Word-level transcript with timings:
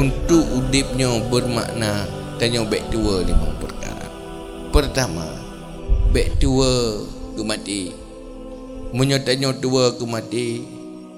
udipnya 0.00 1.10
bermakna 1.28 2.08
tanya 2.40 2.64
baik 2.64 2.88
tua 2.88 3.20
lima 3.20 3.52
perkara 3.60 4.08
pertama 4.72 5.40
baik 6.10 6.42
tua 6.42 7.06
ke 7.38 7.42
mati? 7.46 7.82
Menyatanya 8.90 9.54
tua 9.62 9.94
ke 9.94 10.04
mati? 10.04 10.48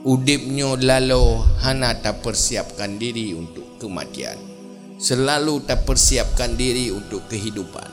Udipnya 0.05 0.77
lalu 0.77 1.41
hana 1.65 1.97
tak 1.97 2.21
persiapkan 2.21 3.01
diri 3.01 3.33
untuk 3.33 3.65
kematian. 3.81 4.37
Selalu 5.01 5.65
tak 5.65 5.89
persiapkan 5.89 6.55
diri 6.55 6.93
untuk 6.93 7.25
kehidupan. 7.33 7.89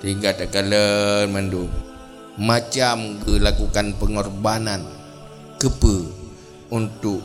Hingga 0.00 0.40
tak 0.40 0.56
kala 0.56 1.28
mandu. 1.28 1.68
Macam 2.40 3.20
ke 3.20 3.36
lakukan 3.36 3.92
pengorbanan? 4.00 4.80
Kepe 5.60 6.08
untuk 6.72 7.20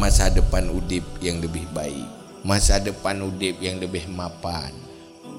masa 0.00 0.32
depan 0.32 0.72
udip 0.72 1.04
yang 1.20 1.44
lebih 1.44 1.68
baik 1.76 2.23
masa 2.44 2.76
depan 2.76 3.24
udip 3.24 3.56
yang 3.64 3.80
lebih 3.80 4.04
mapan. 4.12 4.68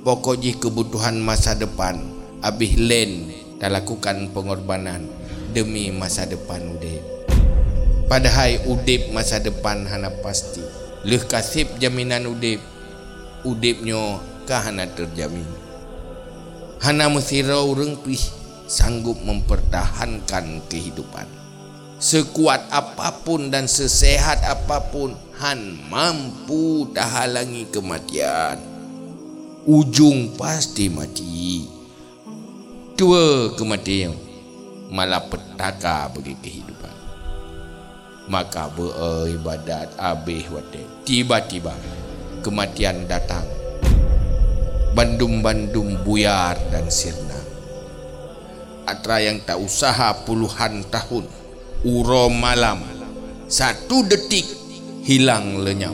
Pokoknya 0.02 0.58
kebutuhan 0.58 1.22
masa 1.22 1.54
depan 1.54 2.02
habis 2.42 2.74
len 2.82 3.30
tak 3.62 3.78
lakukan 3.78 4.34
pengorbanan 4.34 5.06
demi 5.54 5.94
masa 5.94 6.26
depan 6.26 6.66
udip. 6.74 7.06
Padahal 8.10 8.58
udip 8.66 9.14
masa 9.14 9.38
depan 9.38 9.86
hana 9.86 10.10
pasti. 10.26 10.66
Leh 11.06 11.22
kasip 11.22 11.78
jaminan 11.78 12.26
udip 12.26 12.58
udipnya 13.46 14.18
kahana 14.50 14.90
terjamin. 14.90 15.46
Hana 16.82 17.06
mesti 17.14 17.46
rau 17.46 17.78
rengpih 17.78 18.18
sanggup 18.66 19.22
mempertahankan 19.22 20.66
kehidupan 20.66 21.30
Sekuat 22.06 22.70
apapun 22.70 23.50
dan 23.50 23.66
sesehat 23.66 24.46
apapun 24.46 25.18
Han 25.42 25.90
mampu 25.90 26.86
halangi 26.94 27.66
kematian. 27.74 28.62
Ujung 29.66 30.38
pasti 30.38 30.86
mati. 30.86 31.66
Dua 32.94 33.58
kematian 33.58 34.14
Malah 34.94 35.26
petaka 35.26 36.14
bagi 36.14 36.38
kehidupan. 36.46 36.94
Maka 38.30 38.70
beribadat 38.70 39.98
abih 39.98 40.46
wate 40.54 40.86
Tiba-tiba 41.10 41.74
kematian 42.46 43.10
datang. 43.10 43.50
Bandum-bandum 44.94 46.06
buyar 46.06 46.54
dan 46.70 46.86
sirna. 46.86 47.42
Atra 48.86 49.26
yang 49.26 49.42
tak 49.42 49.58
usaha 49.58 50.14
puluhan 50.22 50.86
tahun 50.94 51.45
uro 51.86 52.28
malam. 52.34 52.82
Satu 53.46 54.02
detik 54.10 54.50
hilang 55.06 55.62
lenyap. 55.62 55.94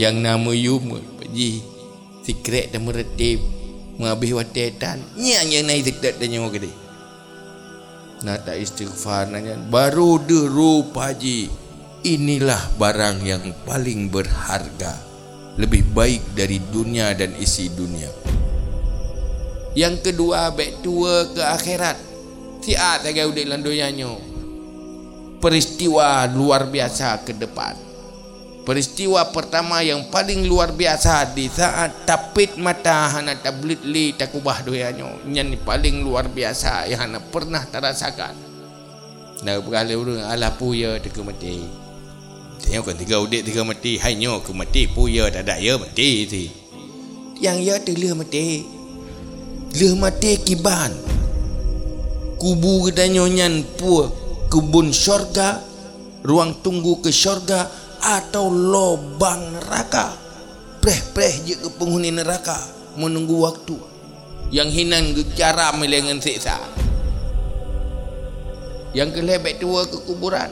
Yang 0.00 0.16
nama 0.16 0.50
Yum 0.56 0.96
Pakji 1.20 1.60
secret 2.24 2.72
dan 2.72 2.88
meretip 2.88 3.38
menghabis 4.00 4.32
watetan. 4.32 5.04
Yang 5.14 5.46
yang 5.52 5.64
naik 5.68 5.82
dekat 5.92 6.16
dan 6.16 6.32
nyawa 6.32 6.48
gede 6.50 6.88
nak 8.18 8.50
tak 8.50 8.58
istighfar 8.58 9.30
nanya 9.30 9.54
baru 9.70 10.18
deru 10.18 10.90
Pakji 10.90 11.46
inilah 12.02 12.58
barang 12.78 13.22
yang 13.22 13.44
paling 13.66 14.10
berharga. 14.10 15.06
Lebih 15.58 15.90
baik 15.90 16.22
dari 16.38 16.62
dunia 16.70 17.10
dan 17.18 17.34
isi 17.34 17.66
dunia. 17.66 18.06
Yang 19.74 20.10
kedua 20.10 20.54
baik 20.54 20.86
tua 20.86 21.26
ke 21.34 21.42
akhirat 21.42 21.98
Tiat 22.58 23.06
lagi 23.06 23.22
udik 23.22 23.46
landoyanyo. 23.46 24.18
Peristiwa 25.38 26.26
luar 26.34 26.66
biasa 26.66 27.22
ke 27.22 27.30
depan. 27.30 27.78
Peristiwa 28.66 29.22
pertama 29.30 29.80
yang 29.80 30.10
paling 30.10 30.44
luar 30.44 30.74
biasa 30.74 31.32
di 31.32 31.48
saat 31.48 32.04
tapit 32.04 32.58
mata 32.58 33.08
hana 33.08 33.38
tablit 33.38 33.80
li 33.86 34.12
takubah 34.12 34.66
doyanyo. 34.66 35.22
Yang 35.30 35.62
paling 35.62 36.02
luar 36.02 36.26
biasa 36.26 36.90
yang 36.90 37.06
hana 37.06 37.22
pernah 37.22 37.62
terasakan. 37.64 38.34
Nah 39.46 39.54
berkali 39.62 39.94
urung 39.94 40.20
ala 40.20 40.50
puya 40.58 40.98
teka 40.98 41.22
mati. 41.22 41.62
Tengok 42.58 42.90
kan 42.90 42.96
tiga 42.98 43.22
udik 43.22 43.46
tiga 43.46 43.62
mati. 43.62 44.02
Hai 44.02 44.18
nyo 44.18 44.42
ke 44.42 44.50
mati 44.50 44.90
puya 44.90 45.30
tak 45.30 45.46
ada 45.46 45.62
ya 45.62 45.78
mati 45.78 46.26
si. 46.26 46.44
Yang 47.38 47.58
ya 47.62 47.74
tu 47.78 47.94
leh 47.94 48.12
mati. 48.18 48.66
Leh 49.78 49.94
mati 49.94 50.42
kiban 50.42 51.17
kubu 52.38 52.88
kedanyonya 52.88 53.50
pu 53.76 54.06
kebun 54.48 54.94
syurga 54.94 55.60
ruang 56.22 56.58
tunggu 56.64 57.02
ke 57.02 57.10
syurga 57.10 57.66
atau 58.02 58.48
lobang 58.48 59.58
neraka. 59.58 60.14
Preh-preh 60.78 61.34
je 61.44 61.54
ke 61.58 61.68
penghuni 61.74 62.14
neraka 62.14 62.54
menunggu 62.94 63.42
waktu. 63.42 63.76
Yang 64.54 64.68
hinan 64.80 65.04
ke 65.12 65.22
cara 65.36 65.74
melengan 65.76 66.22
siksa. 66.22 66.56
Yang 68.96 69.20
kelebek 69.20 69.60
tua 69.60 69.84
ke 69.84 69.98
kuburan. 70.08 70.48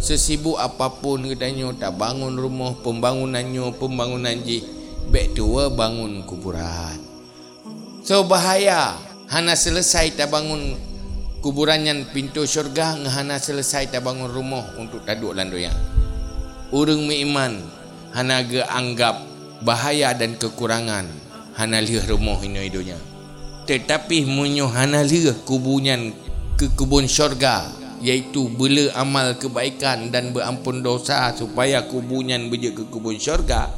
Sesibuk 0.00 0.56
apapun 0.56 1.28
kedanyo 1.28 1.76
tak 1.76 1.96
bangun 1.96 2.36
rumah 2.36 2.72
pembangunannya 2.80 3.68
pembangunan 3.76 4.36
ji 4.44 4.64
bek 5.08 5.36
tua 5.36 5.68
bangun 5.72 6.24
kuburan. 6.24 6.98
So 8.00 8.24
bahaya 8.24 8.96
hana 9.30 9.54
selesai 9.54 10.18
tak 10.18 10.34
bangun 10.34 10.74
kuburan 11.38 11.86
yang 11.86 12.02
pintu 12.10 12.42
syurga 12.50 12.98
ngahana 12.98 13.38
selesai 13.38 13.86
tak 13.86 14.02
bangun 14.02 14.26
rumah 14.26 14.74
untuk 14.74 15.06
taduk 15.06 15.38
landoyan 15.38 15.70
urung 16.74 17.06
iman 17.06 17.62
hana 18.10 18.42
ge 18.42 18.66
anggap 18.66 19.22
bahaya 19.62 20.10
dan 20.18 20.34
kekurangan 20.34 21.06
hana 21.54 21.78
lihat 21.78 22.10
rumah 22.10 22.42
ini 22.42 22.66
hidunya 22.66 22.98
tetapi 23.70 24.26
munyo 24.26 24.66
hana 24.66 25.06
lihat 25.06 25.46
kubunyan 25.46 26.10
ke 26.58 26.66
kebun 26.74 27.06
syurga 27.06 27.70
iaitu 28.02 28.50
bela 28.50 28.90
amal 28.98 29.38
kebaikan 29.38 30.10
dan 30.10 30.34
berampun 30.34 30.82
dosa 30.82 31.30
supaya 31.38 31.86
kubunyan 31.86 32.50
berje 32.50 32.74
ke 32.74 32.82
kebun 32.90 33.14
syurga 33.14 33.70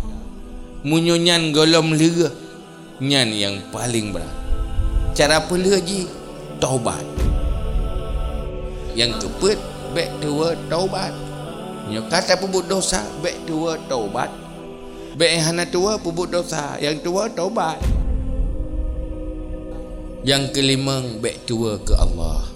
munyo 0.81 1.21
nyan 1.21 1.53
golom 1.53 1.93
lihat 1.93 2.33
nyan 3.05 3.29
yang 3.37 3.57
paling 3.69 4.17
berat 4.17 4.42
cara 5.13 5.45
apa 5.45 5.55
lagi 5.61 6.09
taubat. 6.57 7.05
Yang 8.97 9.25
keput 9.25 9.59
back 9.93 10.11
to 10.25 10.29
word 10.33 10.59
taubat. 10.73 11.13
Yang 11.93 12.09
kata 12.09 12.41
pebut 12.41 12.65
dosa 12.69 13.05
back 13.21 13.37
to 13.45 13.69
word 13.69 13.81
taubat. 13.89 14.33
Back 15.13 15.31
yang 15.37 15.45
hana 15.53 15.65
tua 15.69 16.01
pebut 16.01 16.33
dosa? 16.33 16.81
Yang 16.81 17.05
tua 17.05 17.29
taubat. 17.29 17.77
Yang 20.25 20.57
kelima 20.57 21.05
back 21.21 21.45
to 21.45 21.61
word 21.61 21.85
ke 21.85 21.93
Allah. 21.93 22.49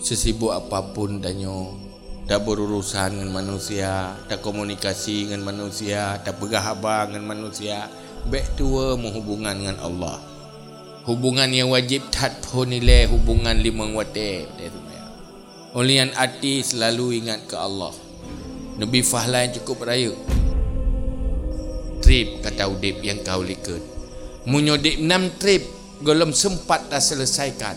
Sesibuk 0.00 0.56
apapun 0.56 1.20
danyo. 1.20 1.76
Tak 2.24 2.40
berurusan 2.48 3.20
dengan 3.20 3.36
manusia 3.36 4.16
tak 4.32 4.40
komunikasi 4.40 5.28
dengan 5.28 5.44
manusia 5.44 6.16
tak 6.24 6.40
pegah 6.40 6.72
abang 6.72 7.12
dengan 7.12 7.36
manusia. 7.36 7.92
Back 8.32 8.56
to 8.56 8.64
word 8.64 9.04
menghubungan 9.04 9.52
dengan 9.52 9.76
Allah 9.84 10.33
hubungan 11.04 11.52
yang 11.52 11.68
wajib 11.68 12.08
tak 12.08 12.40
pun 12.48 12.72
nilai 12.72 13.04
hubungan 13.12 13.52
lima 13.60 13.84
wate 13.92 14.48
Olian 15.74 16.14
hati 16.14 16.62
selalu 16.62 17.18
ingat 17.18 17.50
ke 17.50 17.58
Allah. 17.58 17.90
Nabi 18.78 19.02
Fahlan 19.02 19.50
cukup 19.58 19.90
raya. 19.90 20.14
Trip 21.98 22.46
kata 22.46 22.70
Udip 22.70 23.00
yang 23.00 23.24
kau 23.24 23.40
likut 23.40 23.80
Munyodip 24.44 25.00
enam 25.00 25.34
trip 25.40 25.66
Golom 26.04 26.30
sempat 26.30 26.86
dah 26.86 27.02
selesaikan. 27.02 27.74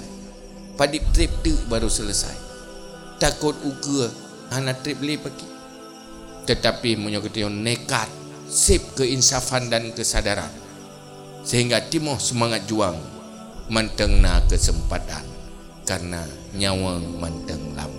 Padip 0.78 1.10
trip 1.10 1.32
tu 1.42 1.58
baru 1.66 1.90
selesai. 1.90 2.38
Takut 3.18 3.58
uka 3.66 4.14
Hana 4.54 4.78
trip 4.78 5.02
li 5.02 5.18
pergi. 5.18 5.50
Tetapi 6.46 7.02
munyodip 7.02 7.50
nekat 7.50 8.08
Sip 8.46 8.94
keinsafan 8.94 9.74
dan 9.74 9.90
kesadaran. 9.90 10.54
Sehingga 11.42 11.82
timuh 11.82 12.22
semangat 12.22 12.70
juang 12.70 13.17
mantengna 13.68 14.40
kesempatan 14.48 15.24
karena 15.84 16.24
nyawa 16.56 17.00
manteng 17.20 17.76
lama 17.76 17.97